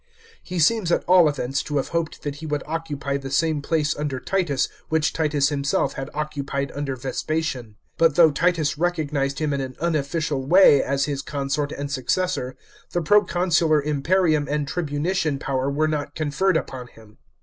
[0.41, 3.95] He seems at all events to have hoped that he would occupy the same place
[3.95, 7.75] under Titus which Titus himself had occupied under Vespasian.
[7.99, 12.55] But though Titus recognised him in an unofficial way as his consort and successor,
[12.93, 17.19] the proconsular imperium and tribunician power were not conferred upon him.